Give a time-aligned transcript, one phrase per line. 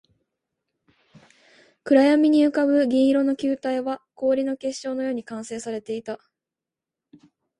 [1.83, 6.19] 暗闇に浮ぶ銀色の球体は、氷の結晶のように完成されていた